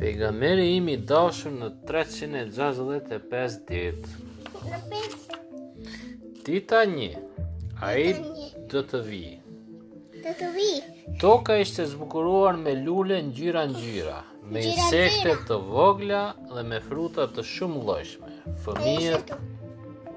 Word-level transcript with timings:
Pejgamberi 0.00 0.62
im 0.78 0.86
i 0.88 0.94
dashur 1.02 1.52
në 1.52 1.66
365 1.84 3.58
ditë. 4.00 4.10
Titani, 6.46 7.10
ai 7.84 8.14
do 8.72 8.80
të 8.92 9.00
vi. 9.04 9.18
Do 10.24 10.32
të 10.40 10.48
vi. 10.54 10.70
Toka 11.20 11.52
ishte 11.60 11.82
zbukuruar 11.90 12.56
me 12.62 12.72
lule 12.80 13.18
ngjyra 13.28 13.64
ngjyra, 13.74 14.20
me 14.48 14.58
insekte 14.70 15.32
të 15.50 15.56
vogla 15.68 16.22
dhe 16.54 16.62
me 16.70 16.78
fruta 16.88 17.24
të 17.34 17.42
shumë 17.52 17.78
llojshme. 17.90 18.30
Fëmijët 18.64 19.26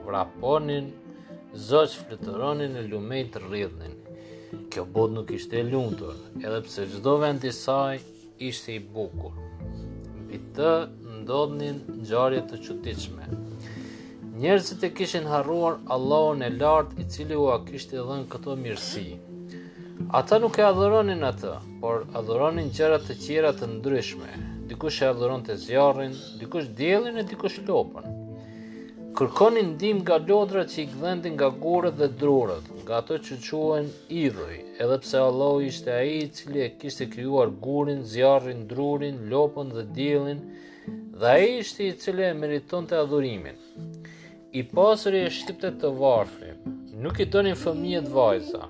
vraponin, 0.08 0.86
zot 1.70 1.92
fluturonin 2.06 2.72
në 2.80 2.84
lumë 2.94 3.22
të 3.36 3.40
rrjedhnin. 3.50 3.96
Kjo 4.72 4.84
botë 4.96 5.16
nuk 5.20 5.28
ishte 5.42 5.56
e 5.60 5.68
lumtur, 5.74 6.16
edhe 6.40 6.60
pse 6.70 6.82
çdo 6.96 7.14
vend 7.26 7.42
i 7.44 7.52
saj 7.60 7.96
ishte 8.54 8.72
i 8.78 8.80
bukur 8.80 9.34
grupit 10.34 10.56
të 10.56 10.90
ndodhin 11.24 11.78
ngjarje 12.00 12.42
të 12.50 12.58
çuditshme. 12.66 13.24
Njerëzit 14.40 14.82
e 14.84 14.90
kishin 14.98 15.26
harruar 15.30 15.76
Allahun 15.94 16.42
e 16.44 16.50
lartë 16.50 17.02
i 17.02 17.04
cili 17.10 17.36
u 17.38 17.48
a 17.54 17.58
kishte 17.66 17.98
dhënë 18.02 18.28
këto 18.32 18.56
mirësi. 18.58 19.20
Ata 20.18 20.40
nuk 20.40 20.58
e 20.60 20.64
adhuronin 20.66 21.24
atë, 21.30 21.54
por 21.82 22.08
adhuronin 22.18 22.72
gjëra 22.76 23.00
të 23.06 23.16
tjera 23.26 23.52
të 23.56 23.68
ndryshme. 23.76 24.32
Dikush 24.68 25.04
e 25.04 25.12
adhuron 25.14 25.44
të 25.46 25.56
zjarrin, 25.66 26.16
dikush 26.40 26.70
diellin 26.78 27.18
e 27.18 27.24
dikush 27.30 27.60
lopën 27.68 28.23
kërkoni 29.18 29.62
ndim 29.76 30.00
nga 30.02 30.16
lodrat 30.28 30.72
që 30.74 30.80
i 30.82 30.84
gdhendin 30.92 31.36
nga 31.38 31.48
gorët 31.64 31.96
dhe 32.00 32.08
drorët, 32.22 32.66
nga 32.84 32.94
ato 33.00 33.18
që 33.26 33.34
quen 33.48 33.86
idhuj, 34.24 34.56
edhe 34.86 34.98
pse 35.04 35.20
Allah 35.30 35.52
ishte 35.68 35.92
aji 35.98 36.22
cili 36.38 36.62
e 36.66 36.70
kishte 36.82 37.06
kryuar 37.14 37.52
gurin, 37.66 38.02
zjarrin, 38.14 38.64
drurin, 38.72 39.20
lopën 39.34 39.68
dhe 39.76 39.84
dilin, 40.00 40.40
dhe 41.20 41.30
aji 41.38 41.52
ishte 41.62 41.82
i 41.92 41.98
cili 42.06 42.24
e 42.30 42.32
meriton 42.42 42.88
të 42.90 42.96
adhurimin. 43.04 43.58
I 44.60 44.66
pasëri 44.74 45.22
e 45.28 45.34
shtipte 45.38 45.70
të 45.84 45.94
varfri, 46.02 46.54
nuk 47.06 47.22
i 47.26 47.30
tonin 47.36 47.58
fëmijet 47.66 48.10
vajza, 48.18 48.64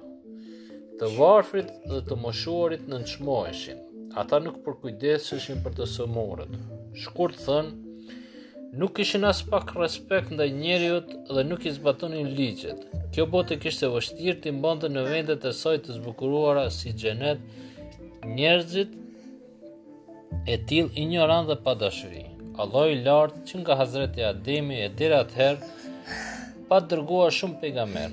të 1.00 1.14
varfrit 1.20 1.72
dhe 1.94 2.04
të 2.10 2.20
moshuarit 2.26 2.84
në 2.92 3.00
nëshmojshin, 3.06 3.80
ata 4.20 4.44
nuk 4.44 4.60
përkujdeshëshin 4.68 5.64
për 5.66 5.80
të 5.80 5.88
sëmorët. 5.96 6.54
Shkurt 7.04 7.40
thënë, 7.48 7.93
nuk 8.78 8.96
kishin 8.96 9.24
as 9.32 9.42
pak 9.52 9.70
respekt 9.84 10.28
ndaj 10.36 10.50
njerëzit 10.66 11.10
dhe 11.36 11.42
nuk 11.50 11.62
i 11.66 11.72
zbatonin 11.78 12.30
ligjet. 12.38 12.80
Kjo 13.14 13.26
botë 13.34 13.56
kishte 13.62 13.90
vështirë 13.94 14.40
të 14.42 14.54
mbante 14.58 14.90
në 14.94 15.04
vendet 15.12 15.46
e 15.46 15.52
saj 15.62 15.78
të 15.86 15.96
zbukuruara 16.00 16.64
si 16.78 16.94
xhenet, 17.04 17.40
njerëzit 18.38 18.92
e 20.50 20.56
tillë 20.70 20.98
injorant 21.04 21.48
dhe 21.52 21.58
pa 21.66 21.74
dashuri. 21.84 22.24
Allah 22.64 22.86
i 22.94 22.98
lartë 23.06 23.44
që 23.50 23.60
nga 23.62 23.78
Hazreti 23.82 24.26
Ademi 24.32 24.80
e 24.88 24.90
dira 25.02 25.22
të 25.30 25.38
herë 25.42 25.70
pa 26.70 26.82
të 26.82 26.90
dërguar 26.96 27.34
shumë 27.38 27.62
pejgamber. 27.64 28.10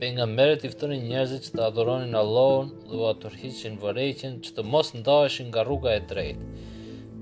Pejgamberët 0.00 0.68
i 0.68 0.70
ftonin 0.74 1.04
njerëzit 1.10 1.42
që 1.48 1.52
të 1.58 1.64
adhuronin 1.66 2.14
Allahun 2.22 2.70
dhe 2.88 2.96
u 3.00 3.06
atorhiqin 3.10 3.80
vërejtjen 3.82 4.38
që 4.46 4.54
të 4.56 4.68
mos 4.72 4.94
ndaheshin 5.00 5.50
nga 5.50 5.66
rruga 5.66 5.98
e 5.98 6.04
drejtë 6.14 6.46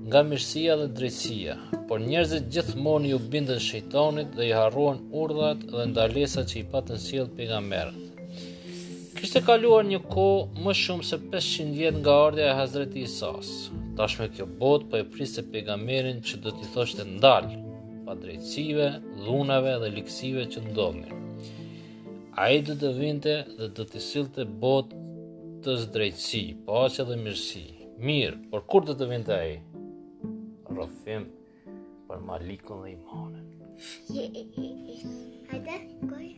nga 0.07 0.21
mirësia 0.23 0.75
dhe 0.79 0.85
drejtësia, 0.97 1.53
por 1.87 1.99
njerëzit 1.99 2.45
gjithmonë 2.55 3.09
ju 3.11 3.17
bindën 3.31 3.59
shejtonit 3.63 4.29
dhe 4.37 4.45
i 4.47 4.53
harruan 4.55 5.01
urdhat 5.23 5.65
dhe 5.73 5.83
ndalesat 5.89 6.47
që 6.51 6.61
i 6.61 6.63
patën 6.75 7.01
sjell 7.07 7.27
pejgamberët. 7.35 7.97
Kishte 9.17 9.41
kaluar 9.43 9.83
një 9.83 9.99
kohë 10.07 10.63
më 10.63 10.75
shumë 10.83 11.09
se 11.09 11.19
500 11.35 11.75
vjet 11.75 11.99
nga 11.99 12.15
ardha 12.27 12.45
e 12.47 12.55
Hazrat 12.55 12.95
Isas. 13.03 13.49
Tashmë 13.99 14.29
kjo 14.37 14.47
botë 14.61 14.87
po 14.93 14.99
e 15.01 15.07
priste 15.15 15.43
pejgamberin 15.51 16.21
që 16.27 16.39
do 16.45 16.53
t'i 16.55 16.69
thoshte 16.75 17.03
ndal 17.17 17.49
pa 18.05 18.15
drejtësive, 18.15 18.87
dhunave 19.25 19.75
dhe 19.83 19.91
liksive 19.97 20.45
që 20.53 20.63
ndodhin. 20.69 21.25
Ai 22.39 22.61
do 22.63 22.77
të 22.79 22.93
vinte 23.01 23.33
dhe 23.59 23.67
do 23.75 23.83
t'i 23.91 23.99
sillte 24.07 24.45
botë 24.63 25.01
të 25.65 25.75
drejtësi, 25.97 26.45
paqe 26.69 27.09
dhe 27.09 27.19
mirësi. 27.25 27.65
Mirë, 27.97 28.35
por 28.51 28.61
kur 28.69 28.85
do 28.85 28.93
të 28.93 29.07
vinte 29.09 29.33
ai? 29.33 29.55
rofim 30.77 31.23
për 32.09 32.21
malikun 32.29 32.81
e 32.89 32.91
limonit 32.91 33.63
hajde 35.53 35.79
gojë 36.13 36.36